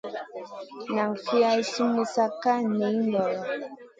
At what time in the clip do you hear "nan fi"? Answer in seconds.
0.95-1.37